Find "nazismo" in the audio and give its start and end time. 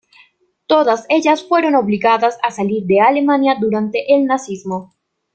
4.25-4.95